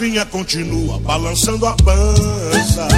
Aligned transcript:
Chacrinha 0.00 0.24
continua 0.24 0.98
balançando 1.00 1.66
a 1.66 1.74
pança. 1.74 2.88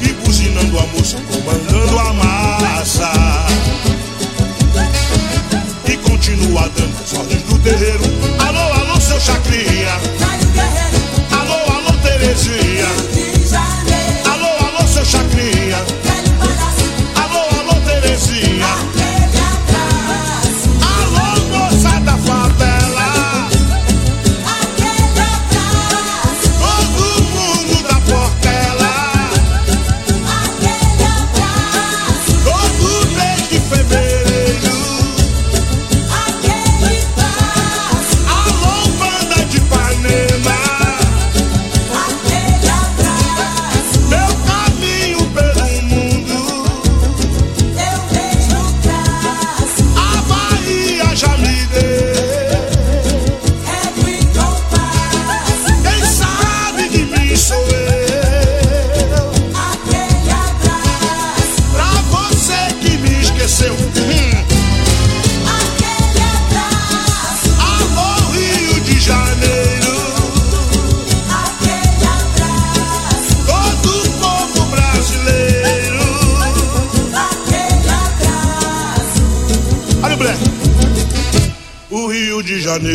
E 0.00 0.12
buzinando 0.24 0.78
a 0.78 0.86
moça, 0.86 1.16
comandando 1.28 1.98
a 1.98 2.12
massa. 2.12 3.10
E 5.88 5.96
continua 5.96 6.70
dando 6.76 6.94
as 7.02 7.12
ordens 7.14 7.42
do 7.42 7.58
terreiro. 7.58 8.04
Alô, 8.38 8.72
alô, 8.72 9.00
seu 9.00 9.18
Chacrinha. 9.18 9.94
Alô, 11.32 11.72
alô, 11.74 11.92
Terezinha. 12.00 13.15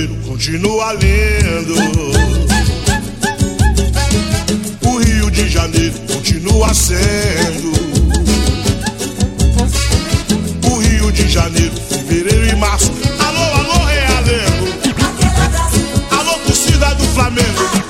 Janeiro 0.01 0.15
continua 0.25 0.93
lindo. 0.93 1.75
O 4.84 4.98
Rio 4.98 5.29
de 5.29 5.48
Janeiro 5.48 5.93
continua 6.08 6.74
sendo. 6.74 7.72
O 10.72 10.79
Rio 10.79 11.12
de 11.12 11.27
Janeiro, 11.27 11.75
fevereiro 12.08 12.48
e 12.48 12.55
março. 12.55 12.91
Alô, 13.20 13.43
alô, 13.43 13.86
Realengo. 13.86 14.67
Alô, 16.10 16.34
torcida 16.46 16.96
do 16.96 17.03
Flamengo. 17.10 17.81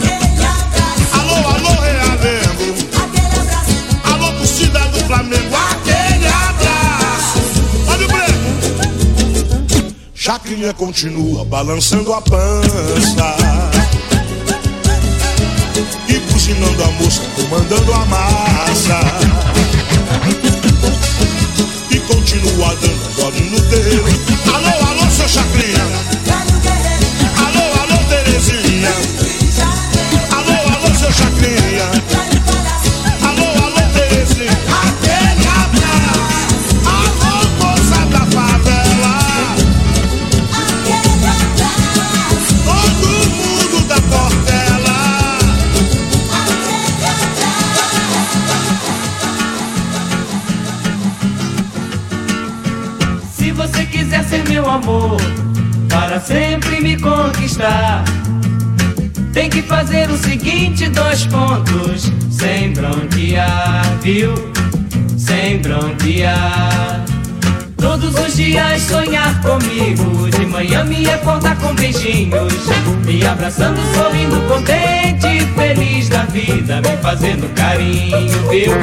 Chacrinha 10.51 10.73
continua 10.73 11.45
balançando 11.45 12.11
a 12.11 12.21
pança. 12.21 13.35
E 16.09 16.19
buzinando 16.29 16.83
a 16.83 16.91
moça, 16.91 17.21
comandando 17.37 17.93
a 17.93 18.05
massa. 18.05 18.99
E 21.89 21.99
continua 22.01 22.75
dando 22.75 23.23
ordens 23.23 23.49
no 23.49 23.61
terreiro. 23.61 24.05
Alô, 24.53 24.89
alô, 24.89 25.09
seu 25.09 25.29
Chacrinha. 25.29 25.60
Conquistar, 57.01 58.03
tem 59.33 59.49
que 59.49 59.61
fazer 59.61 60.09
o 60.09 60.17
seguinte: 60.17 60.87
dois 60.89 61.25
pontos, 61.25 62.11
sem 62.29 62.73
bronquear, 62.73 63.83
viu? 64.01 64.33
Sem 65.17 65.59
bronquear. 65.59 67.03
Todos 67.77 68.13
os 68.15 68.35
dias 68.35 68.81
sonhar 68.83 69.41
comigo, 69.41 70.29
de 70.29 70.45
manhã 70.45 70.83
me 70.83 71.09
acordar 71.09 71.57
com 71.57 71.73
beijinhos, 71.73 72.53
me 73.03 73.25
abraçando, 73.25 73.81
sorrindo, 73.95 74.39
contente, 74.47 75.47
feliz 75.55 76.07
da 76.07 76.23
vida, 76.25 76.79
me 76.81 76.97
fazendo 77.01 77.51
carinho, 77.55 78.49
viu? 78.49 78.73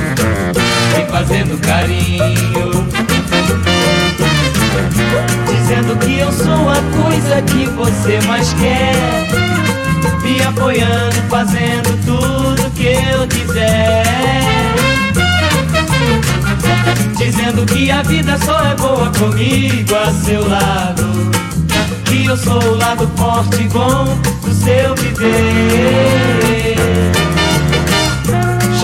Me 0.97 1.07
fazendo 1.09 1.57
carinho. 1.61 3.78
Dizendo 5.47 5.97
que 5.97 6.19
eu 6.19 6.33
sou 6.33 6.69
a 6.69 6.77
coisa 7.03 7.43
que 7.43 7.67
você 7.67 8.21
mais 8.27 8.53
quer. 8.55 8.95
Me 10.23 10.43
apoiando, 10.43 11.17
fazendo 11.29 11.97
tudo 12.05 12.71
que 12.73 12.87
eu 12.87 13.27
quiser. 13.29 14.05
Dizendo 17.17 17.67
que 17.67 17.91
a 17.91 18.03
vida 18.03 18.39
só 18.39 18.59
é 18.65 18.75
boa 18.75 19.11
comigo 19.19 19.95
a 19.95 20.13
seu 20.13 20.49
lado. 20.49 21.05
Que 22.05 22.27
eu 22.27 22.37
sou 22.37 22.63
o 22.63 22.75
lado 22.77 23.11
forte 23.17 23.63
e 23.63 23.69
bom 23.69 24.05
do 24.43 24.55
seu 24.55 24.95
viver. 24.97 26.77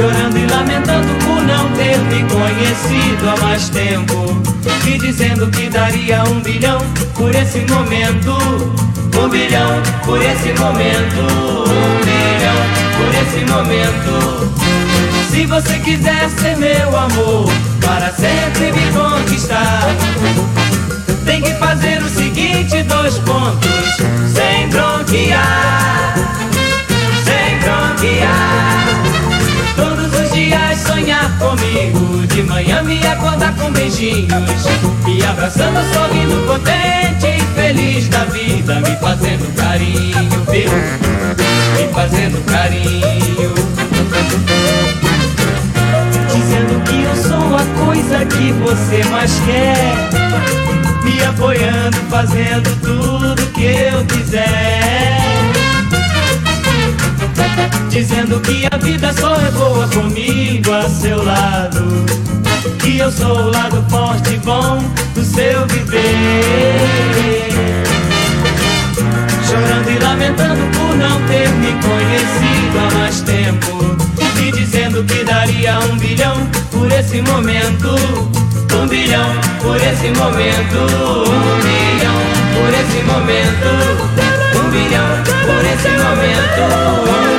Chorando 0.05 0.37
e 0.37 0.47
lamentando 0.47 1.15
por 1.25 1.41
não 1.45 1.67
ter 1.71 1.97
me 1.97 2.23
conhecido 2.25 3.27
há 3.27 3.41
mais 3.43 3.71
tempo. 3.71 4.39
E 4.87 4.99
dizendo 4.99 5.47
que 5.47 5.71
daria 5.71 6.23
um 6.25 6.43
bilhão 6.43 6.79
por 7.15 7.35
esse 7.35 7.61
momento. 7.61 8.37
Um 9.19 9.29
bilhão 9.31 9.83
por 10.05 10.21
esse 10.21 10.53
momento. 10.61 11.23
Um 11.71 12.01
bilhão 12.05 12.61
por 12.99 13.15
esse 13.15 13.51
momento. 13.51 14.53
Se 15.31 15.47
você 15.47 15.79
quiser 15.79 16.29
ser 16.29 16.59
meu 16.59 16.95
amor, 16.95 17.51
para 17.81 18.13
sempre 18.13 18.73
me 18.73 18.93
conquistar. 18.93 19.89
Tem 21.25 21.41
que 21.41 21.55
fazer 21.55 22.03
o 22.03 22.09
seguinte, 22.11 22.83
dois 22.83 23.17
pontos, 23.21 23.97
sem 24.35 24.69
bronquear, 24.69 26.15
sem 27.25 27.59
bronquear. 27.61 29.24
Sonhar 31.15 31.39
comigo, 31.39 32.27
de 32.27 32.43
manhã 32.43 32.83
me 32.83 32.99
acordar 33.07 33.55
com 33.55 33.71
beijinhos 33.71 34.67
e 35.07 35.25
abraçando, 35.25 35.79
sorrindo, 35.93 36.45
contente 36.45 37.27
e 37.27 37.55
feliz 37.55 38.09
da 38.09 38.25
vida, 38.25 38.81
me 38.81 38.97
fazendo 38.97 39.55
carinho, 39.55 40.29
viu? 40.51 40.73
Me 41.77 41.93
fazendo 41.93 42.45
carinho. 42.47 43.55
Dizendo 46.35 46.83
que 46.83 47.03
eu 47.05 47.17
sou 47.17 47.55
a 47.55 47.87
coisa 47.87 48.25
que 48.27 48.53
você 48.53 49.05
mais 49.05 49.33
quer 49.47 50.09
me 51.05 51.25
apoiando, 51.25 51.97
fazendo 52.11 52.81
tudo 52.81 53.53
que 53.53 53.67
eu 53.67 54.05
quiser. 54.07 55.24
Dizendo 57.95 58.41
que 58.41 58.67
a 58.69 58.77
vida 58.77 59.13
só 59.13 59.37
é 59.37 59.53
boa 59.53 59.87
comigo 59.87 60.73
a 60.73 60.89
seu 60.89 61.23
lado. 61.23 62.05
Que 62.81 62.99
eu 62.99 63.09
sou 63.09 63.37
o 63.39 63.51
lado 63.53 63.85
forte 63.89 64.35
e 64.35 64.39
bom 64.39 64.83
do 65.15 65.23
seu 65.23 65.65
viver. 65.69 66.03
Chorando 69.49 69.91
e 69.93 69.99
lamentando 70.03 70.61
por 70.77 70.97
não 70.97 71.25
ter 71.29 71.49
me 71.51 71.71
conhecido 71.85 72.79
há 72.81 72.95
mais 72.99 73.21
tempo. 73.21 73.97
E 74.43 74.51
dizendo 74.51 75.05
que 75.05 75.23
daria 75.23 75.79
um 75.79 75.97
bilhão 75.97 76.51
por 76.73 76.91
esse 76.91 77.23
momento. 77.23 77.95
Um 78.75 78.89
bilhão 78.89 79.31
por 79.63 79.77
esse 79.77 80.09
momento, 80.19 80.79
um 81.31 81.61
bilhão 81.63 82.19
por 82.55 82.75
esse 82.75 83.05
momento, 83.05 83.69
um 84.59 84.71
bilhão 84.71 85.23
por 85.47 85.65
esse 85.65 85.91
momento, 85.91 87.31
um 87.31 87.34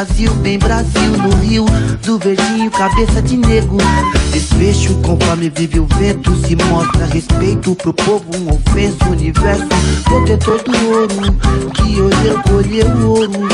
Brasil, 0.00 0.32
bem 0.36 0.58
Brasil, 0.58 1.10
no 1.18 1.28
Rio 1.40 1.66
do 2.02 2.18
Verdinho, 2.18 2.70
cabeça 2.70 3.20
de 3.20 3.36
nego. 3.36 3.76
Desfecho 4.32 4.94
conforme 5.02 5.50
vive 5.50 5.78
o 5.78 5.86
vento, 5.98 6.34
se 6.36 6.56
mostra 6.56 7.04
respeito 7.04 7.74
pro 7.74 7.92
povo, 7.92 8.24
um 8.34 8.48
ofenso, 8.48 9.04
universo, 9.10 9.68
protetor 10.04 10.62
do 10.62 10.72
ouro. 10.88 11.14
Que 11.74 12.00
hoje 12.00 12.26
eu 12.26 12.42
colhei 12.44 12.82
o 12.82 13.08
ouro, 13.10 13.48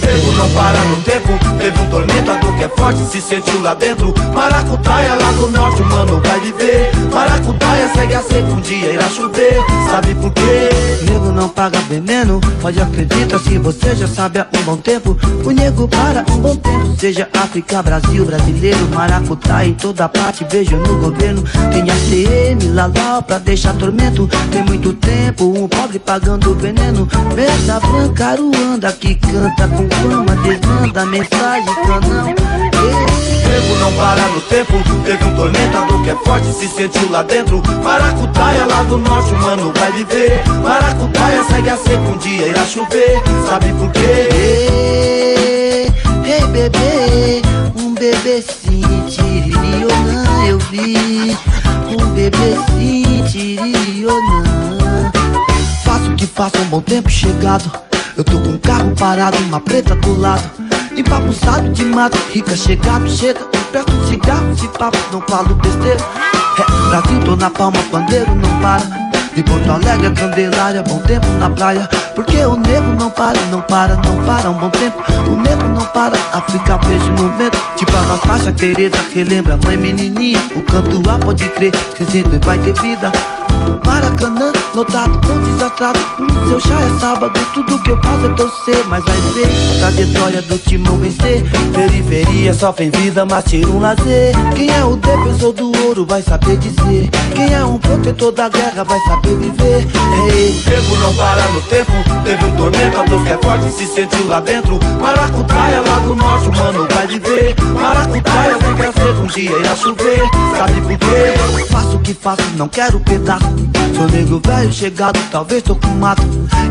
tempo 0.00 0.32
não 0.32 0.50
para 0.50 0.78
no 0.84 0.96
tempo 1.02 1.28
Teve 1.58 1.80
um 1.80 1.86
tormentador 1.90 2.56
que 2.56 2.64
é 2.64 2.68
forte, 2.68 3.04
se 3.04 3.20
sentiu 3.20 3.60
lá 3.62 3.74
dentro 3.74 4.12
Maracutaia 4.34 5.14
lá 5.14 5.32
do 5.32 5.50
norte, 5.50 5.82
mano 5.82 6.20
vai 6.20 6.40
viver 6.40 6.90
Maracutaia 7.12 7.88
segue 7.94 8.14
a 8.14 8.22
seca, 8.22 8.48
um 8.48 8.60
dia 8.60 8.92
irá 8.92 9.08
chover 9.08 9.62
Sabe 9.90 10.14
por 10.16 10.32
quê? 10.32 10.94
Nego 11.08 11.30
não 11.30 11.48
paga 11.48 11.78
veneno, 11.88 12.40
pode 12.60 12.80
acreditar 12.80 13.38
se 13.38 13.58
você 13.58 13.94
já 13.94 14.08
sabe 14.08 14.40
há 14.40 14.46
um 14.58 14.62
bom 14.62 14.76
tempo. 14.76 15.16
O 15.44 15.50
nego 15.50 15.86
para 15.86 16.24
um 16.32 16.38
bom 16.38 16.56
tempo, 16.56 16.96
seja 16.98 17.28
África, 17.32 17.82
Brasil, 17.82 18.24
brasileiro, 18.24 18.88
maracutaia 18.92 19.68
em 19.68 19.74
toda 19.74 20.08
parte. 20.08 20.44
Vejo 20.50 20.76
no 20.76 20.98
governo, 20.98 21.44
tem 21.72 21.82
ACM, 21.82 22.72
Lalau 22.72 23.22
pra 23.22 23.38
deixar 23.38 23.74
tormento. 23.74 24.28
Tem 24.50 24.64
muito 24.64 24.92
tempo, 24.94 25.44
um 25.56 25.68
pobre 25.68 25.98
pagando 25.98 26.54
veneno. 26.54 27.08
Mesa 27.34 27.78
branca, 27.78 28.23
Aruanda 28.24 28.90
que 28.90 29.14
canta 29.16 29.68
com 29.68 29.86
fama, 29.90 30.34
desmanda 30.36 31.04
mensagem, 31.04 31.74
canão. 31.84 32.28
Ei. 32.28 33.34
Tempo 33.54 33.74
não 33.78 33.92
para 33.92 34.28
no 34.28 34.40
tempo 34.40 34.72
Teve 35.04 35.24
um 35.24 35.36
tormentador 35.36 36.02
que 36.02 36.10
é 36.10 36.16
forte, 36.24 36.52
se 36.54 36.66
sentiu 36.66 37.10
lá 37.10 37.22
dentro 37.22 37.62
Maracutaia 37.82 38.64
lá 38.64 38.82
do 38.84 38.96
norte, 38.96 39.32
mano 39.34 39.72
vai 39.76 39.92
viver 39.92 40.42
Maracutaia 40.62 41.44
segue 41.44 41.68
a 41.68 41.76
seca, 41.76 42.00
um 42.00 42.16
dia 42.16 42.48
irá 42.48 42.64
chover 42.64 43.22
Sabe 43.46 43.72
por 43.74 43.92
quê? 43.92 44.28
Ei, 44.34 45.92
ei 46.24 46.46
bebê, 46.46 47.42
um 47.76 47.94
bebecinho 47.94 49.04
tiririona 49.06 50.46
eu 50.48 50.58
vi 50.70 51.36
Um 51.90 52.06
bebecinho 52.14 53.28
tiririona 53.28 54.42
Faço 55.84 56.10
o 56.10 56.16
que 56.16 56.26
faço, 56.26 56.58
um 56.58 56.64
bom 56.64 56.80
tempo 56.80 57.10
chegado 57.10 57.70
Eu 58.16 58.22
tô 58.22 58.38
com 58.38 58.50
um 58.50 58.58
carro 58.58 58.94
parado, 58.96 59.36
uma 59.38 59.60
preta 59.60 59.96
do 59.96 60.20
lado. 60.20 60.48
Empapuçado 60.96 61.68
de 61.70 61.84
mato, 61.84 62.16
rica 62.32 62.56
chegado, 62.56 63.08
chega. 63.08 63.40
Perto 63.72 63.92
de 63.92 64.06
cigarro, 64.06 64.54
de 64.54 64.68
papo, 64.68 64.98
não 65.10 65.20
falo 65.22 65.56
besteira. 65.56 65.98
É, 66.56 66.88
Brasil, 66.90 67.20
tô 67.24 67.34
na 67.34 67.50
palma, 67.50 67.78
pandeiro 67.90 68.32
não 68.36 68.60
para. 68.60 69.04
De 69.34 69.42
Porto 69.42 69.68
Alegre, 69.68 70.06
a 70.06 70.10
Candelária, 70.12 70.82
bom 70.84 71.00
tempo 71.00 71.26
na 71.40 71.50
praia. 71.50 71.88
Porque 72.14 72.36
o 72.36 72.54
nego 72.56 72.92
não 72.92 73.10
para, 73.10 73.40
não 73.50 73.60
para, 73.62 73.96
não 73.96 74.24
para 74.24 74.48
um 74.48 74.54
bom 74.54 74.70
tempo. 74.70 75.02
O 75.26 75.34
nego 75.34 75.64
não 75.64 75.84
para, 75.86 76.16
África, 76.32 76.78
beijo 76.78 77.10
no 77.12 77.36
vento 77.36 77.58
Tipo 77.76 77.92
na 77.92 78.16
faixa, 78.18 78.52
Tereza, 78.52 78.96
relembra 79.12 79.58
mãe 79.64 79.76
menininha 79.76 80.38
O 80.54 80.62
canto 80.62 81.02
A 81.10 81.18
pode 81.18 81.48
crer, 81.50 81.72
sempre 82.10 82.38
vai 82.38 82.58
ter 82.58 82.74
vida 82.74 83.10
Maracanã, 83.86 84.52
lotado, 84.74 85.18
tão 85.20 85.38
desastrado 85.42 85.98
Hum, 86.18 86.26
Seu 86.48 86.60
chá 86.60 86.80
é 86.80 87.00
sábado, 87.00 87.38
tudo 87.52 87.78
que 87.82 87.90
eu 87.90 88.00
faço 88.02 88.26
é 88.26 88.28
torcer. 88.34 88.84
Mas 88.88 89.04
vai 89.04 89.16
ver, 89.34 89.46
a 89.46 89.78
trajetória 89.80 90.42
do 90.42 90.58
timão 90.58 90.96
vencer. 90.98 91.42
Periferia 91.72 92.54
só 92.54 92.72
tem 92.72 92.90
vida, 92.90 93.24
mas 93.24 93.44
tira 93.44 93.68
um 93.68 93.80
lazer. 93.80 94.34
Quem 94.54 94.70
é 94.70 94.84
o 94.84 94.96
defensor 94.96 95.52
do 95.52 95.72
ouro 95.86 96.06
vai 96.06 96.22
saber 96.22 96.56
dizer. 96.58 97.10
Quem 97.34 97.52
é 97.52 97.64
um 97.64 97.78
protetor 97.78 98.32
da 98.32 98.48
guerra 98.48 98.84
vai 98.84 99.00
saber 99.00 99.36
viver. 99.36 99.86
Ei, 100.32 100.50
O 100.50 100.70
tempo 100.70 100.96
não 100.96 101.14
para 101.14 101.42
no 101.48 101.60
tempo. 101.62 101.92
Teve 102.24 102.44
um 102.44 102.56
tormentador 102.56 103.22
que 103.24 103.30
é 103.30 103.38
forte, 103.38 103.70
se 103.72 103.86
sentiu 103.86 104.26
lá 104.28 104.40
dentro. 104.40 104.78
Maracutaia 105.00 105.80
lá 105.80 105.98
do 106.00 106.14
norte, 106.14 106.48
mano 106.56 106.86
vai 106.90 107.06
viver. 107.06 107.54
Maracutaia 107.74 108.56
a 108.56 108.92
seca, 108.92 109.20
um 109.20 109.26
dia 109.26 109.50
irá 109.50 109.76
chover. 109.76 110.22
Sabe 110.56 110.80
por 110.80 110.98
quê? 110.98 111.64
Faço 111.70 111.96
o 111.96 112.00
que 112.00 112.14
faço, 112.14 112.42
não 112.56 112.68
quero 112.68 113.00
pedaço 113.00 113.43
Sou 113.94 114.08
negro 114.08 114.40
velho 114.44 114.72
chegado, 114.72 115.18
talvez 115.30 115.62
tô 115.62 115.76
com 115.76 115.88
mato. 115.88 116.22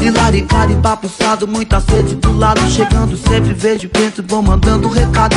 Hilaricado, 0.02 0.74
empapuçado, 0.74 1.48
muita 1.48 1.80
sede 1.80 2.16
do 2.16 2.38
lado. 2.38 2.60
Chegando 2.70 3.16
sempre, 3.16 3.54
vejo 3.54 3.90
vento, 3.94 4.24
vou 4.28 4.42
mandando 4.42 4.90
recado. 4.90 5.36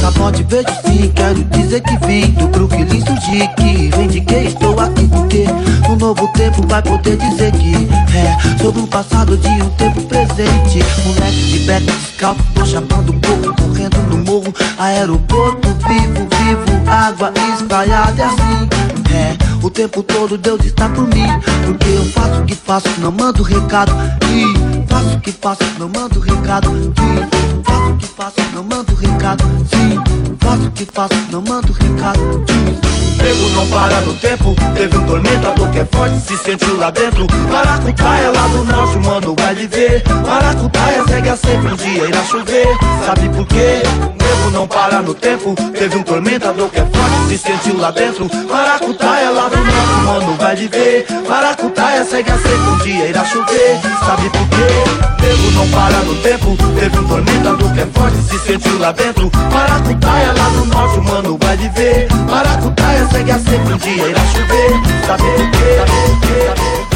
Capote 0.00 0.42
vejo 0.44 0.68
sim, 0.86 1.10
quero 1.14 1.44
dizer 1.44 1.80
que 1.80 2.06
vim 2.06 2.30
Do 2.30 2.46
Brooklyn 2.48 2.86
surgir, 2.86 3.48
que 3.56 3.90
vem 3.96 4.06
de 4.06 4.20
que 4.20 4.34
estou 4.34 4.78
aqui 4.78 5.08
Porque 5.08 5.44
um 5.88 5.96
novo 5.96 6.28
tempo 6.34 6.64
vai 6.68 6.82
poder 6.82 7.16
dizer 7.16 7.50
que 7.52 7.74
É, 8.16 8.62
sobre 8.62 8.80
um 8.80 8.86
passado 8.86 9.36
de 9.36 9.48
um 9.48 9.70
tempo 9.70 10.00
presente. 10.02 10.78
Moleque 11.04 11.44
de 11.50 11.58
beck, 11.60 11.84
descalço, 11.84 12.40
tô 12.54 12.64
chapando 12.64 13.12
um 13.12 13.18
pouco 13.18 13.54
Correndo 13.60 13.98
no 14.08 14.18
morro, 14.18 14.54
aeroporto 14.78 15.68
Vivo, 15.88 16.28
vivo, 16.30 16.90
água 16.90 17.32
espalhada 17.54 18.22
é 18.22 18.24
assim. 18.24 18.68
É, 19.14 19.47
o 19.62 19.70
tempo 19.70 20.02
todo 20.02 20.38
Deus 20.38 20.64
está 20.64 20.88
por 20.88 21.06
mim. 21.06 21.26
Porque 21.64 21.88
eu 21.88 22.04
faço 22.06 22.40
o 22.40 22.44
que 22.44 22.54
faço, 22.54 22.88
não 22.98 23.12
mando 23.12 23.42
recado. 23.42 23.92
E 24.30 24.86
faço 24.88 25.16
o 25.16 25.20
que 25.20 25.32
faço, 25.32 25.64
não 25.78 25.88
mando 25.88 26.20
recado. 26.20 26.70
E 26.70 27.64
faço 27.64 27.92
o 27.92 27.96
que 27.96 28.06
faço, 28.06 28.40
não 28.54 28.62
mando 28.62 28.94
recado. 28.94 29.44
Sim, 29.44 30.36
faço 30.40 30.66
o 30.66 30.70
que 30.70 30.84
faço, 30.84 31.14
não 31.30 31.42
mando 31.42 31.72
recado 31.72 33.07
tempo 33.18 33.48
não 33.54 33.66
para 33.66 34.00
no 34.00 34.14
tempo. 34.14 34.54
Teve 34.74 34.96
um 34.96 35.06
tormentador 35.06 35.70
que 35.70 35.78
é 35.80 35.84
forte, 35.84 36.20
se 36.20 36.38
sentiu 36.38 36.76
lá 36.76 36.90
dentro. 36.90 37.26
Maracutaia 37.50 38.30
lá 38.30 38.46
do 38.48 38.64
norte, 38.64 38.98
mano 38.98 39.34
vai 39.38 39.54
viver 39.54 40.02
Maracutaia 40.26 41.04
segue 41.06 41.28
a 41.28 41.36
seca, 41.36 41.68
um 41.68 41.76
dia 41.76 42.04
irá 42.04 42.22
chover. 42.24 42.68
Sabe 43.04 43.28
por 43.30 43.46
quê? 43.46 43.82
O 44.02 44.16
tempo 44.16 44.50
não 44.52 44.66
para 44.66 45.02
no 45.02 45.14
tempo. 45.14 45.54
Teve 45.72 45.96
um 45.96 46.02
tormentador 46.02 46.68
que 46.70 46.80
é 46.80 46.86
forte, 46.86 47.28
se 47.28 47.38
sentiu 47.38 47.78
lá 47.78 47.90
dentro. 47.90 48.30
Maracutaia 48.48 49.30
lá 49.30 49.48
do 49.48 49.56
norte, 49.56 50.04
mano 50.04 50.36
vai 50.36 50.56
viver 50.56 51.06
Maracutaia 51.28 52.04
segue 52.04 52.30
a 52.30 52.38
seca, 52.38 52.70
um 52.70 52.78
dia 52.78 53.06
irá 53.06 53.24
chover. 53.24 53.80
Sabe 54.06 54.30
por 54.30 54.48
quê? 54.48 54.68
O 55.02 55.20
tempo 55.20 55.50
não 55.54 55.68
para 55.68 55.98
no 56.04 56.14
tempo. 56.16 56.56
Teve 56.78 56.98
um 56.98 57.08
tormentador 57.08 57.74
que 57.74 57.80
é 57.80 57.86
forte, 57.86 58.16
se 58.22 58.38
sentiu 58.38 58.78
lá 58.78 58.92
dentro. 58.92 59.30
Maracutaia 59.52 60.32
lá 60.32 60.48
do 60.50 60.64
norte, 60.66 61.00
mano 61.00 61.38
vai 61.40 61.56
viver 61.56 62.08
Maracutaia 62.30 63.07
segue 63.10 63.30
a 63.30 63.38
seca, 63.38 63.74
um 63.74 63.76
dia 63.78 64.08
irá 64.08 64.20
chover 64.26 64.70
Sabe 65.06 65.22
por 65.22 65.50
quê? 65.50 65.76
Sabe 65.78 65.92
por 65.92 66.20
quê? 66.20 66.46
Sabe 66.46 66.60
por 66.60 66.82
quê? 66.82 66.87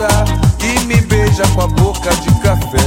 Jantar 0.00 0.24
e 0.62 0.80
me 0.86 0.96
beija 1.02 1.46
com 1.54 1.62
a 1.62 1.66
boca 1.66 2.10
de 2.16 2.30
café. 2.40 2.78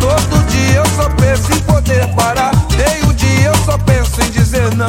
Todo 0.00 0.46
dia 0.48 0.76
eu 0.76 0.86
só 0.96 1.08
penso 1.10 1.52
em 1.52 1.60
poder 1.60 2.06
parar. 2.14 2.52
Meio 2.76 3.12
dia 3.14 3.48
eu 3.48 3.56
só 3.64 3.76
penso 3.78 4.22
em 4.22 4.30
dizer 4.30 4.74
não. 4.74 4.86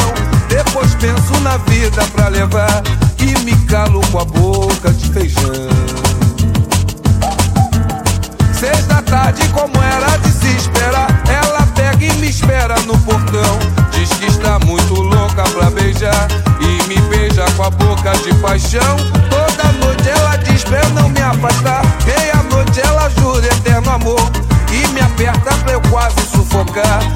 Depois 0.48 0.96
penso 0.96 1.40
na 1.42 1.58
vida 1.58 2.04
pra 2.16 2.30
levar 2.30 2.82
e 3.20 3.38
me 3.44 3.56
calo 3.66 4.02
com 4.12 4.20
a 4.20 4.26
boca 4.26 4.92
de 4.92 5.12
feijão. 5.12 5.70
Seis 8.54 8.86
da 8.88 9.02
tarde, 9.02 9.48
como 9.50 9.76
era 9.82 10.18
de 10.18 10.32
se 10.32 10.56
esperar, 10.56 11.10
ela 11.28 11.66
pega 11.76 12.06
e 12.06 12.14
me 12.14 12.30
espera 12.30 12.80
no 12.82 12.98
portão. 13.00 13.60
Diz 13.92 14.10
que 14.10 14.26
está 14.26 14.58
muito 14.60 14.94
louca 14.94 15.44
pra 15.44 15.70
beijar 15.70 16.28
e 16.62 16.88
me 16.88 17.00
beija 17.10 17.46
com 17.58 17.64
a 17.64 17.70
boca 17.70 18.12
de 18.20 18.34
paixão. 18.36 18.98
Todo 26.74 27.13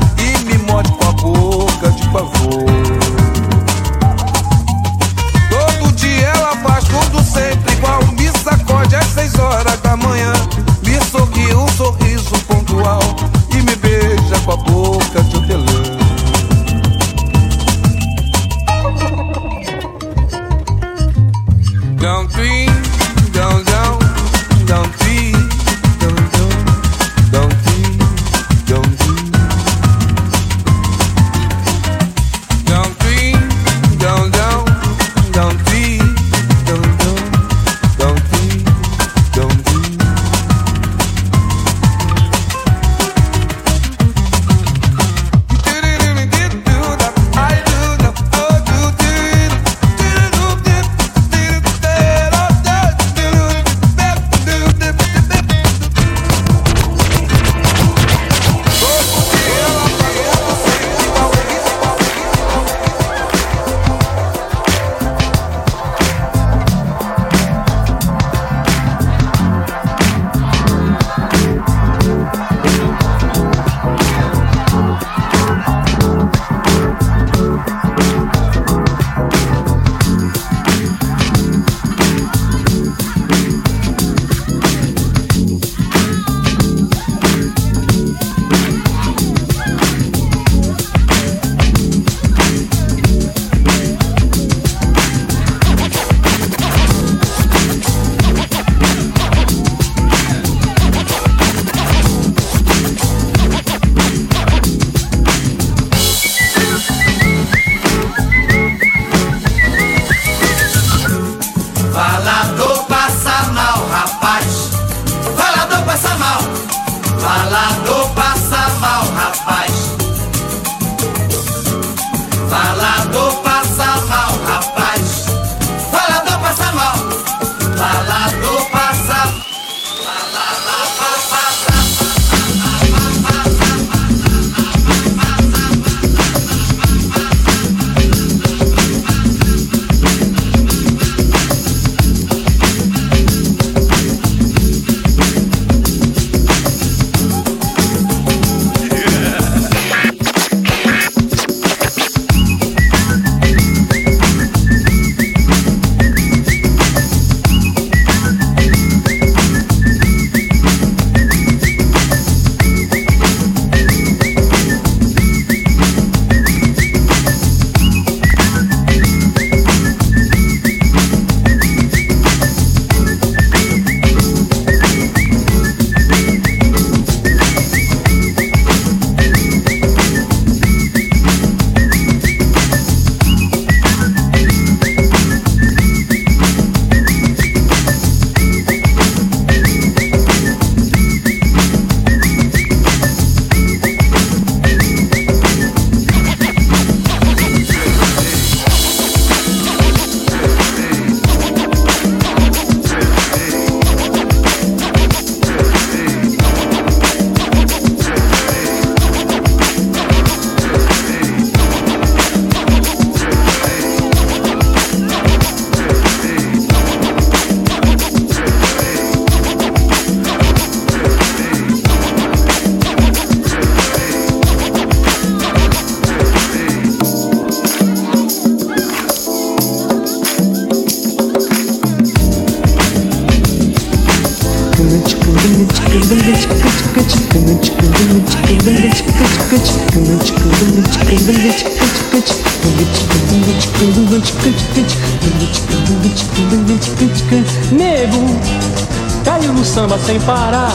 no 249.58 249.66
samba 249.66 249.98
sem 249.98 250.20
parar, 250.20 250.72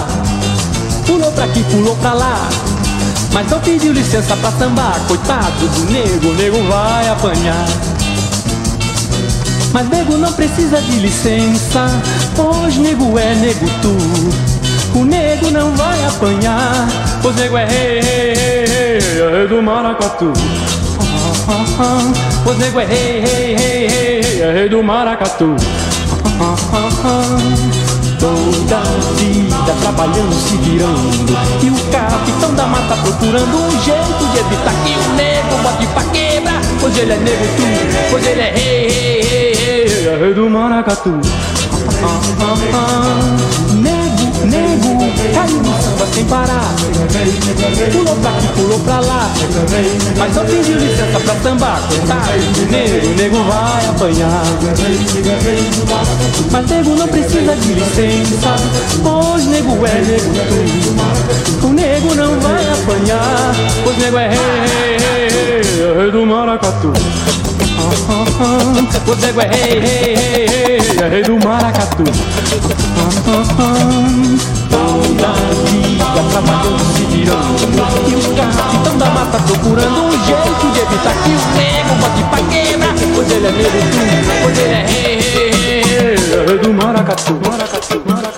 pulou 1.07 1.31
pra 1.33 1.45
aqui, 1.45 1.63
pulou 1.71 1.95
pra 1.97 2.15
lá. 2.15 2.49
Mas 3.33 3.49
não 3.49 3.61
pediu 3.61 3.93
licença 3.93 4.37
pra 4.37 4.51
sambar, 4.51 5.01
coitado 5.07 5.69
do 5.69 5.93
nego, 5.93 6.29
o 6.29 6.35
nego 6.35 6.63
vai 6.69 7.09
apanhar. 7.09 7.65
Mas 9.73 9.89
nego 9.89 10.17
não 10.19 10.33
precisa 10.33 10.81
de 10.83 10.99
licença, 10.99 11.87
pois 12.35 12.77
nego 12.77 13.17
é 13.19 13.35
nego 13.37 13.67
tu. 13.81 14.99
O 14.99 15.05
nego 15.05 15.51
não 15.51 15.71
vai 15.77 16.05
apanhar, 16.05 16.89
pois 17.23 17.37
nego 17.37 17.57
é 17.57 17.65
rei, 17.65 18.01
rei, 18.01 18.35
rei, 18.65 19.31
rei, 19.31 19.49
do 19.49 19.63
maracatu. 19.63 20.33
Ah, 21.49 21.53
ah, 21.53 21.65
ah, 21.79 22.33
Pois 22.45 22.59
nego 22.59 22.81
é 22.81 22.85
rei, 22.85 23.21
rei, 23.21 23.57
rei, 23.57 23.87
rei, 23.87 24.53
rei 24.53 24.69
do 24.69 24.83
maracatu. 24.83 25.55
Ah, 28.23 28.29
ah, 28.29 28.29
ah. 28.29 28.53
Toda 28.63 28.77
a 28.77 29.13
vida 29.17 29.75
trabalhando, 29.81 30.33
se 30.33 30.57
virando 30.59 31.33
E 31.61 31.69
o 31.69 31.75
capitão 31.91 32.55
da 32.55 32.67
mata 32.67 32.97
procurando 32.97 33.57
um 33.57 33.71
jeito 33.83 34.33
de 34.33 34.39
evitar 34.39 34.73
que 34.85 34.95
o 34.95 35.15
nego 35.15 35.57
bote 35.63 35.87
pra 35.89 36.05
quebrar 36.05 36.61
Pois 36.81 36.97
ele 36.97 37.13
é 37.13 37.17
nego 37.17 37.45
tu, 37.57 38.11
pois 38.11 38.27
ele 38.27 38.41
é 38.41 38.53
rei, 38.53 38.91
rei, 38.91 39.53
rei, 39.53 40.05
rei 40.05 40.19
rei 40.19 40.35
do 40.35 40.49
maracatu 40.49 41.21
ah, 42.05 42.21
ah, 42.41 42.55
ah. 42.75 43.92
Nego 44.45 44.99
caiu 45.35 45.57
no 45.59 45.83
samba 45.83 46.07
sem 46.13 46.25
parar. 46.25 46.75
Pulou 47.93 48.17
pra 48.17 48.31
aqui, 48.31 48.49
pulou 48.49 48.79
pra 48.81 49.01
lá. 49.01 49.31
Mas 50.19 50.35
só 50.35 50.45
pediu 50.45 50.79
licença 50.79 51.21
pra 51.21 51.35
sambar. 51.43 51.81
Coitado 51.89 52.41
do 52.53 52.73
nego, 52.73 53.09
nego 53.17 53.43
vai 53.45 53.87
apanhar. 53.87 54.43
Mas 56.51 56.71
nego 56.71 56.91
não 56.97 57.09
precisa 57.09 57.57
de 57.57 57.73
licença. 57.75 58.57
Pois 59.03 59.47
nego 59.47 59.87
é 59.87 60.01
nego. 60.01 60.33
O 61.63 61.69
nego 61.69 62.15
não 62.15 62.41
vai 62.41 62.65
apanhar. 62.71 63.55
Pois 63.85 63.99
nego 63.99 64.19
é 64.19 64.29
rei, 64.29 64.39
rei, 64.99 65.29
rei, 65.29 65.95
rei 65.97 66.11
do 66.11 66.27
maracatu. 66.27 66.93
O 69.07 69.15
nego 69.17 69.41
é 69.43 69.49
rei, 69.49 69.79
rei, 69.79 70.15
rei, 70.15 70.47
rei, 70.47 70.99
é 71.03 71.09
rei 71.09 71.23
do 71.23 71.39
maracatu. 71.45 72.05
Toda 74.71 75.33
vida 75.67 76.23
trabalhando, 76.31 76.85
se 76.95 77.05
virando 77.05 78.09
E 78.09 78.15
os 78.15 78.27
capitão 78.29 78.97
da 78.97 79.07
mata 79.11 79.39
procurando 79.41 80.05
um 80.05 80.11
jeito 80.25 80.73
de 80.73 80.81
evitar 80.81 81.15
que 81.23 81.31
o 81.31 81.39
nego 81.57 81.95
bote 82.01 82.23
pra 82.31 82.41
quebra. 82.51 82.89
Pois 83.15 83.31
ele 83.31 83.47
é 83.47 83.51
tu, 83.51 83.59
pois 84.43 84.59
ele 84.59 84.73
é 84.73 84.87
rei, 84.87 85.21
rei, 85.21 85.83
rei. 85.83 86.15
É 86.15 86.47
rei 86.49 86.59
do 86.59 86.73
maracatu, 86.73 87.39
maracatu, 87.47 88.03
maracatu 88.07 88.32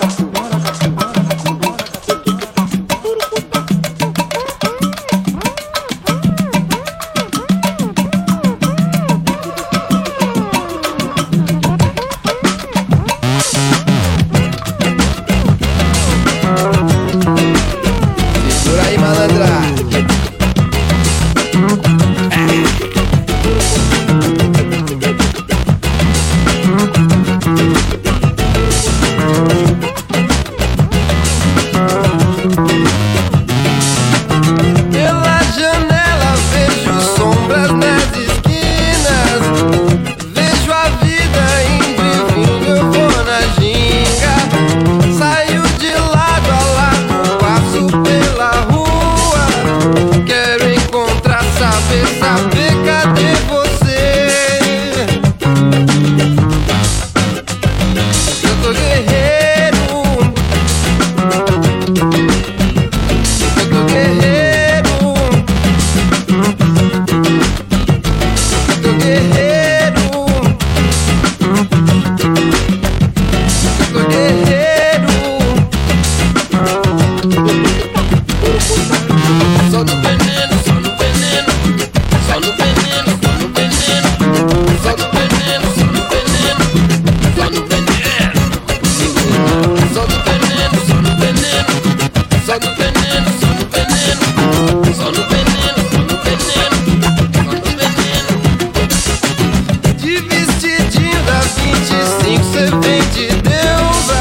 25, 101.53 102.43
cê 102.43 102.65
vem 102.81 103.01
de 103.13 103.27
deusa. 103.41 104.19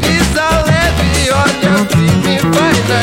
Pisa 0.00 0.48
leve, 0.66 1.30
olha 1.32 1.74
firme, 1.90 2.38
vai 2.54 2.74
na 2.88 3.00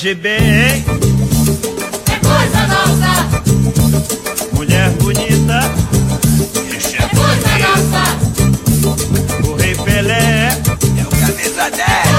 Jorge 0.00 0.14
Ben, 0.14 0.32
É 0.40 2.16
coisa 2.24 2.66
nossa, 2.68 3.12
mulher 4.54 4.88
bonita, 4.92 5.60
é 6.94 7.02
coisa 7.14 7.52
nossa, 7.58 8.04
o 9.46 9.50
rei 9.56 9.74
Pelé, 9.74 10.48
é 10.48 11.02
o 11.02 11.10
camisa 11.10 11.64
é 11.64 11.70
10, 11.70 12.09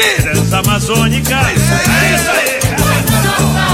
é 0.00 0.12
o 0.12 0.16
tri, 0.16 0.22
Transamazônica, 0.22 1.34
é 1.34 1.54
isso 1.54 2.30
aí, 2.30 2.60
coisa 2.82 3.40
nossa. 3.40 3.60
Mas 3.60 3.69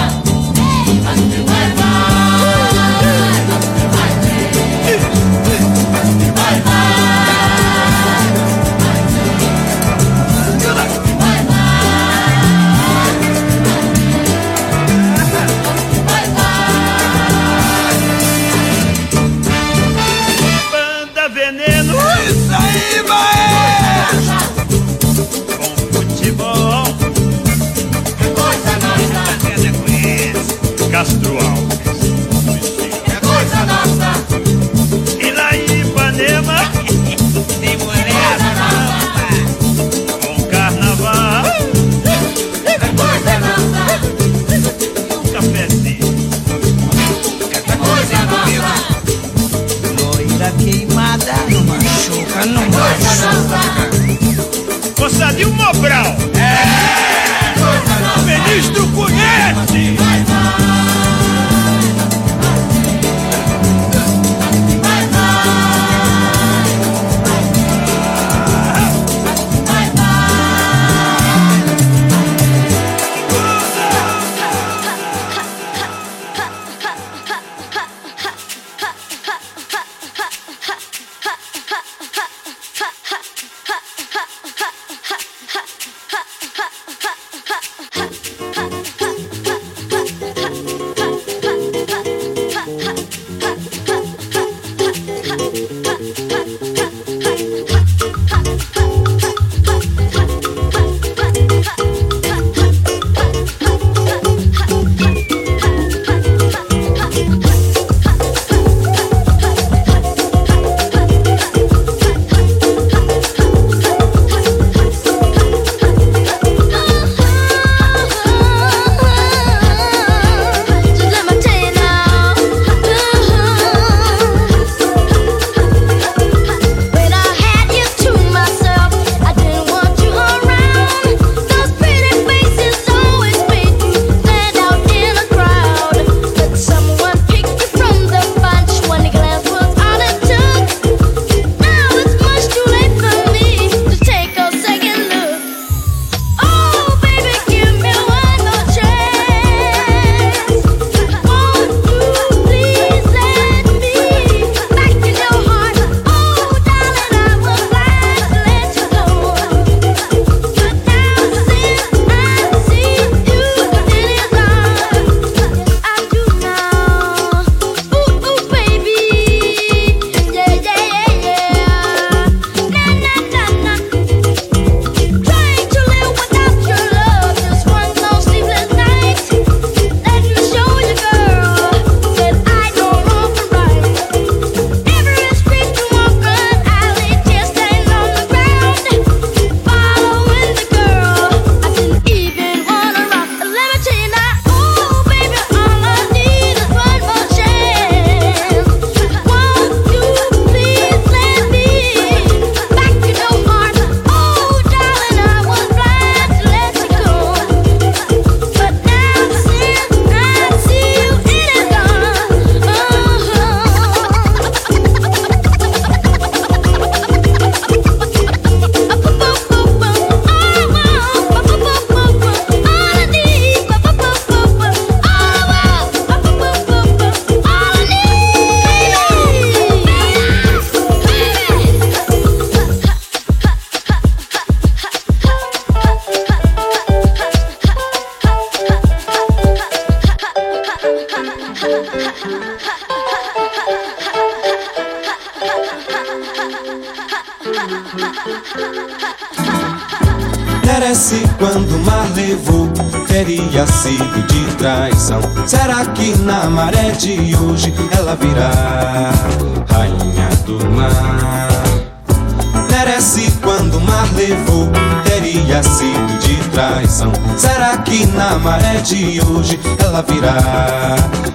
de 268.83 269.21
hoje 269.23 269.59
ela 269.85 270.03
virá 270.03 270.37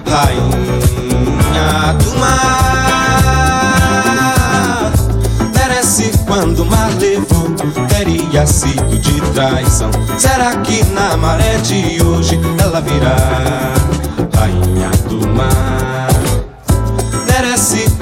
rainha 0.06 1.92
do 1.94 2.18
mar? 2.18 2.78
Merece 5.54 6.12
quando 6.26 6.62
o 6.62 6.66
mar 6.66 6.90
levou, 6.98 7.50
teria 7.88 8.46
sido 8.46 8.98
de 8.98 9.20
traição. 9.32 9.90
Será 10.18 10.56
que 10.56 10.84
na 10.86 11.16
maré 11.16 11.56
de 11.58 12.02
hoje 12.02 12.38
ela 12.62 12.80
virá 12.80 13.16
rainha 14.34 14.90
do 15.08 15.26
mar? 15.28 16.11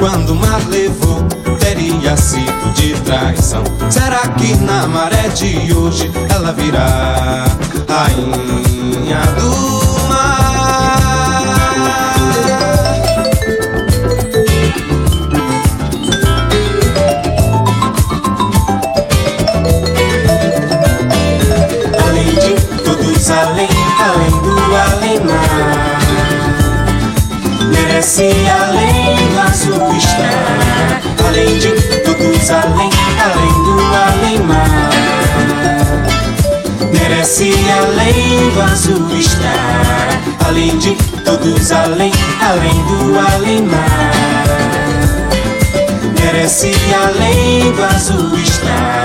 Quando 0.01 0.31
o 0.31 0.35
mar 0.35 0.67
levou, 0.71 1.23
teria 1.59 2.17
sido 2.17 2.73
de 2.73 2.95
traição. 3.03 3.63
Será 3.91 4.27
que 4.29 4.57
na 4.57 4.89
maré 4.89 5.29
de 5.29 5.75
hoje 5.75 6.11
ela 6.35 6.55
virá 6.55 7.45
rainha 7.87 9.21
do 9.39 10.09
mar? 10.09 10.97
Além 22.09 22.35
de 22.37 22.55
todos, 22.85 23.31
além, 23.31 23.69
além 24.01 24.31
do 24.31 24.77
além-mar 24.95 26.01
Merece 27.71 28.31
além 28.49 29.00
azul 29.51 29.97
estar 29.97 31.03
Além 31.27 31.59
de 31.59 31.71
todos, 32.05 32.51
além, 32.51 32.91
além 33.25 33.65
do 33.65 33.81
além-mar 33.95 34.91
Merece 36.93 37.53
além 37.79 38.51
do 38.51 38.63
azul 38.63 39.19
estar 39.19 40.47
Além 40.47 40.79
de 40.79 40.95
todos, 41.25 41.73
além, 41.73 42.13
além 42.41 42.85
do 42.85 43.19
além-mar 43.35 44.13
Merece 46.19 46.73
além 46.95 47.73
do 47.73 47.85
azul 47.85 48.39
estar 48.39 49.00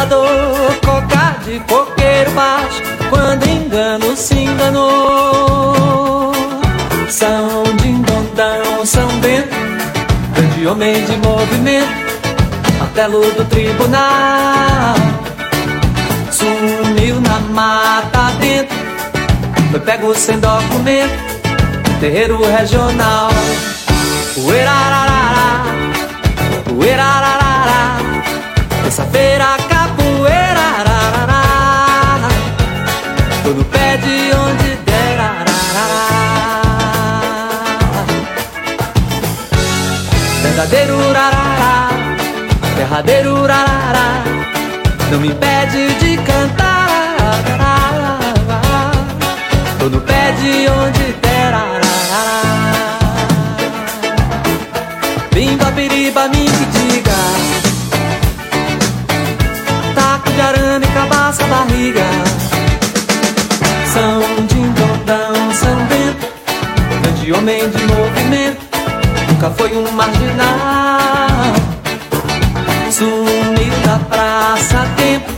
gozador, 0.00 0.80
coca 0.84 1.36
de 1.44 1.60
coqueiro 1.60 2.30
baixo, 2.30 2.82
quando 3.10 3.46
engano 3.46 4.16
se 4.16 4.34
enganou. 4.34 6.32
São 7.08 7.64
dindondão, 7.82 8.84
São 8.84 9.08
Bento, 9.20 9.54
grande 10.34 10.66
homem 10.66 11.04
de 11.04 11.16
movimento, 11.18 11.88
martelo 12.78 13.20
do 13.32 13.44
tribunal. 13.46 14.94
Sumiu 16.30 17.20
na 17.20 17.40
mata 17.52 18.32
dentro, 18.40 18.76
foi 19.70 19.80
pego 19.80 20.14
sem 20.14 20.38
documento, 20.38 21.12
terreiro 22.00 22.40
regional. 22.42 23.30
Uerararara, 24.38 25.64
uerararara, 26.78 27.98
terça-feira 28.82 29.59
tô 33.50 33.56
no 33.56 33.64
pé 33.64 33.96
de 33.96 34.32
onde 34.32 34.76
der, 34.86 35.18
ararará. 35.18 35.96
verdadeiro 40.42 40.94
urarará, 41.08 41.88
derradeiro 42.76 43.42
urarará, 43.42 44.22
não 45.10 45.18
me 45.18 45.28
impede 45.28 45.94
de 45.94 46.16
cantar, 46.18 47.42
tô 49.80 49.88
no 49.88 50.00
pé 50.00 50.32
de 50.40 50.70
onde 50.70 51.12
der, 51.20 51.52
ararará. 51.52 52.24
Bimba, 55.34 55.70
biriba, 55.72 56.28
me 56.28 56.44
que 56.44 56.66
diga 56.74 57.20
Taco 59.94 60.30
de 60.30 60.40
arame, 60.40 60.86
cabaça, 60.88 61.44
barriga 61.46 62.29
Homem 67.32 67.68
de 67.70 67.84
movimento 67.84 68.60
Nunca 69.28 69.50
foi 69.50 69.76
um 69.76 69.90
marginal 69.92 71.54
Sumiu 72.90 73.72
da 73.84 73.98
praça 73.98 74.82
a 74.82 74.86
tempo 74.96 75.32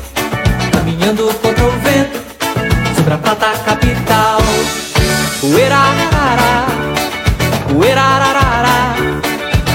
Caminhando 0.72 1.32
contra 1.34 1.64
o 1.64 1.70
vento 1.80 2.20
Sobre 2.96 3.14
a 3.14 3.18
prata 3.18 3.52
capital 3.64 4.38
Uerarará 5.42 6.66
Uerarará 7.74 8.42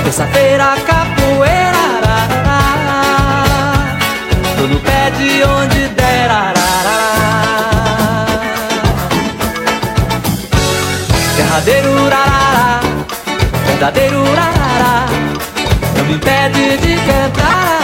Terça-feira, 0.07 0.73
capoeira. 0.87 1.77
Tô 4.55 4.67
no 4.67 4.79
pé 4.79 5.11
de 5.11 5.43
onde 5.43 5.87
der. 5.89 6.56
Verdadeiro, 13.77 14.23
urarará. 14.23 15.05
Não 15.95 16.05
me 16.05 16.13
impede 16.15 16.77
de 16.77 16.95
cantar, 16.95 17.76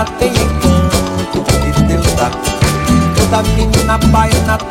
baiana 0.00 0.04
tem 0.18 0.30
encanto 0.30 1.42
que 1.42 1.82
Deus 1.82 2.06
dá. 2.14 2.30
Toda 3.16 3.42
menina 3.50 3.98
baiana 3.98 4.56
tem 4.56 4.69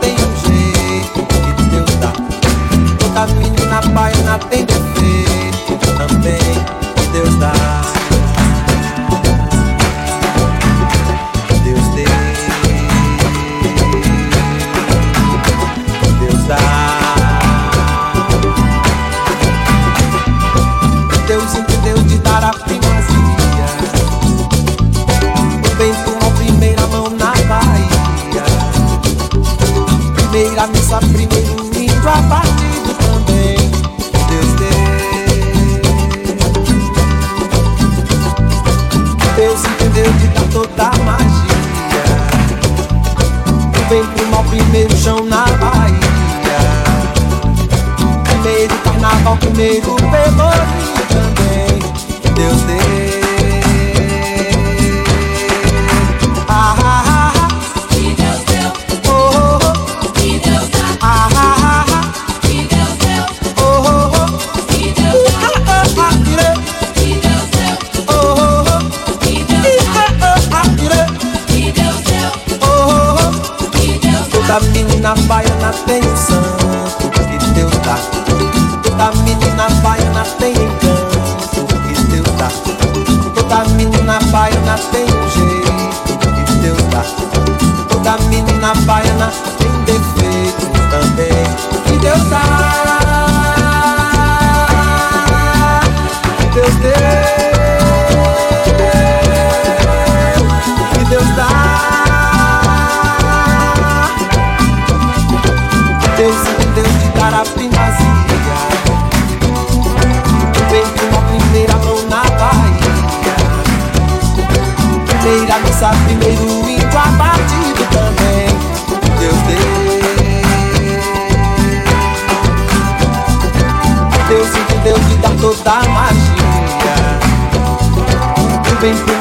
been 128.82 129.19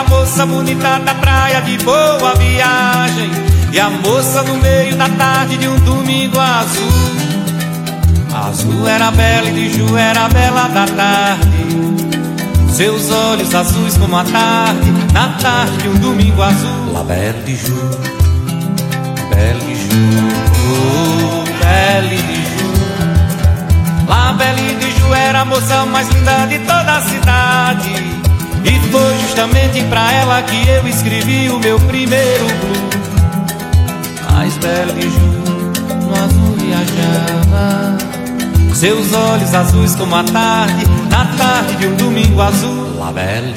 da 0.00 0.04
moça 0.08 0.46
bonita 0.46 0.98
da 1.00 1.14
praia 1.14 1.60
de 1.60 1.76
boa 1.78 2.34
viagem 2.36 3.30
E 3.72 3.78
a 3.78 3.90
moça 3.90 4.42
no 4.42 4.54
meio 4.56 4.96
da 4.96 5.08
tarde 5.08 5.58
de 5.58 5.68
um 5.68 5.78
domingo 5.80 6.38
azul. 6.38 7.20
Azul 8.32 8.88
era 8.88 9.10
bela 9.10 9.48
e 9.48 9.52
de 9.52 9.76
Ju 9.76 9.96
era 9.96 10.28
bela 10.28 10.68
da 10.68 10.86
tarde. 10.86 11.50
Seus 12.72 13.10
olhos 13.10 13.54
azuis 13.54 13.96
como 13.98 14.16
a 14.16 14.24
tarde 14.24 14.90
Na 15.12 15.28
tarde 15.40 15.76
de 15.78 15.88
um 15.88 15.98
domingo 15.98 16.42
azul. 16.42 16.92
La 16.92 17.02
bela 17.02 17.42
de 17.44 17.56
Ju, 17.56 17.90
Bela 19.30 19.60
de 19.60 19.74
Ju, 19.74 19.90
oh, 20.66 21.44
de 22.08 22.16
Ju. 22.16 22.70
La 24.08 24.32
bela 24.32 24.56
de 24.56 24.90
Ju 24.98 25.14
era 25.14 25.40
a 25.40 25.44
moça 25.44 25.84
mais 25.86 26.08
linda 26.08 26.46
de 26.46 26.58
toda 26.60 26.96
a 26.96 27.02
cidade. 27.02 28.19
E 28.64 28.90
foi 28.90 29.18
justamente 29.26 29.82
pra 29.84 30.12
ela 30.12 30.42
que 30.42 30.68
eu 30.68 30.86
escrevi 30.88 31.48
o 31.50 31.58
meu 31.58 31.78
primeiro 31.80 32.44
blues. 32.44 33.00
Mas 34.32 34.56
Belle 34.58 34.92
de 34.92 35.02
Ju 35.02 35.40
no 36.06 36.14
azul 36.14 36.56
viajava. 36.56 37.98
Seus 38.74 39.12
olhos 39.12 39.54
azuis 39.54 39.94
como 39.94 40.14
a 40.14 40.24
tarde, 40.24 40.86
na 41.10 41.26
tarde 41.36 41.76
de 41.76 41.86
um 41.86 41.96
domingo 41.96 42.40
azul. 42.40 42.98
La 42.98 43.12
Belle 43.12 43.54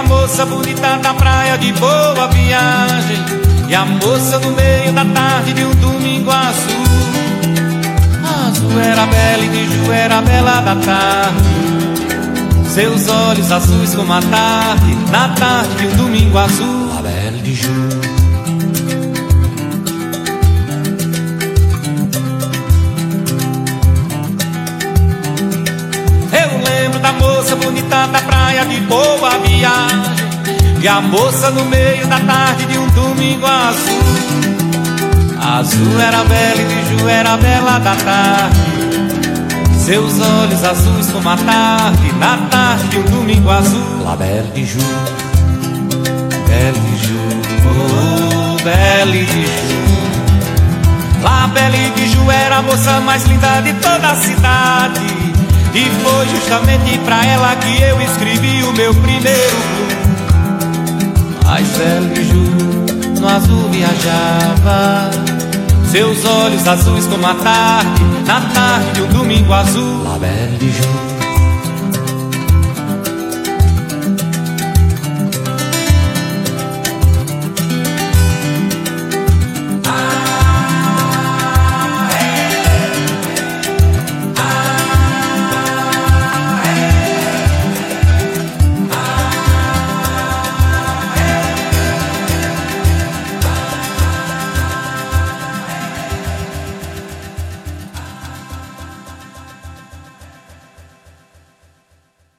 da 0.00 0.02
moça 0.02 0.46
bonita 0.46 0.96
da 1.02 1.12
praia 1.12 1.58
de 1.58 1.72
boa 1.72 2.26
viagem 2.28 3.24
E 3.68 3.74
a 3.74 3.84
moça 3.84 4.38
no 4.38 4.52
meio 4.52 4.92
da 4.92 5.04
tarde 5.04 5.52
de 5.52 5.64
um 5.64 5.74
domingo 5.74 6.30
azul. 6.30 6.86
Azul 8.48 8.80
era 8.80 9.06
bela 9.06 9.44
e 9.44 9.48
de 9.48 9.66
Ju 9.66 9.92
era 9.92 10.18
a 10.18 10.22
bela 10.22 10.60
da 10.60 10.76
tarde. 10.76 11.50
Seus 12.68 13.08
olhos 13.08 13.50
azuis 13.50 13.94
como 13.94 14.12
a 14.12 14.20
tarde 14.22 14.96
Na 15.10 15.28
tarde 15.30 15.74
de 15.76 15.86
um 15.86 15.96
domingo 15.96 16.38
azul. 16.38 16.92
A 16.98 17.02
bela 17.02 17.38
de 17.42 17.54
Ju 17.54 18.19
da 27.10 27.12
moça 27.12 27.56
bonita 27.56 28.06
da 28.06 28.20
praia 28.20 28.64
de 28.64 28.80
boa 28.82 29.30
viagem 29.38 30.14
E 30.80 30.88
a 30.88 31.00
moça 31.00 31.50
no 31.50 31.64
meio 31.64 32.06
da 32.06 32.20
tarde 32.20 32.66
de 32.66 32.78
um 32.78 32.86
domingo 32.90 33.46
azul. 33.46 34.00
Azul 35.40 36.00
era 36.00 36.22
bela 36.24 36.60
e 36.60 36.64
de 36.64 36.98
Ju 36.98 37.08
era 37.08 37.32
a 37.32 37.36
bela 37.36 37.78
da 37.78 37.96
tarde. 37.96 38.58
Seus 39.78 40.20
olhos 40.20 40.62
azuis 40.62 41.10
como 41.10 41.28
a 41.28 41.36
tarde 41.36 42.12
Na 42.18 42.36
tarde 42.48 42.88
de 42.88 42.98
um 42.98 43.04
domingo 43.04 43.50
azul. 43.50 44.04
La 44.04 44.16
Belle 44.16 44.50
de 44.54 44.64
Ju. 44.64 44.78
Belle 46.46 46.78
de 46.78 47.06
Ju. 47.06 47.18
Oh, 47.66 48.62
Belle 48.62 49.24
de 49.24 49.24
Ju. 49.24 49.80
La 51.22 51.48
Belle 51.48 51.90
de 51.90 52.06
Ju 52.08 52.30
era 52.30 52.58
a 52.58 52.62
moça 52.62 53.00
mais 53.00 53.24
linda 53.24 53.60
de 53.62 53.72
toda 53.74 54.10
a 54.10 54.16
cidade 54.16 55.29
E 55.74 55.84
foi 56.02 56.28
justamente 56.28 56.98
pra 56.98 57.24
ela 57.24 57.56
que 57.56 57.82
eu 57.82 58.00
escrevi 58.02 58.62
o 58.64 58.72
meu 58.72 58.94
primeiro 58.94 59.90
blues 61.40 61.44
Mas 61.44 61.68
Ju 62.26 63.20
no 63.20 63.28
azul 63.28 63.68
viajava. 63.68 65.10
Seus 65.90 66.24
olhos 66.24 66.66
azuis 66.66 67.06
como 67.06 67.26
a 67.26 67.34
tarde 67.34 68.04
Na 68.26 68.40
tarde 68.40 68.92
de 68.92 69.02
um 69.02 69.08
domingo 69.08 69.52
azul. 69.52 70.04
La 70.04 70.18
Belle 70.18 70.58
Ju 70.58 71.09